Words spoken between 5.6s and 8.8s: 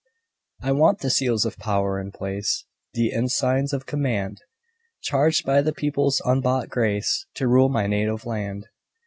the People's unbought grace To rule my native land.